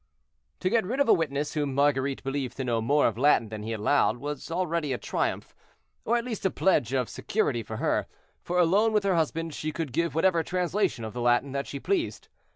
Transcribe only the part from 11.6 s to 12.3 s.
she pleased.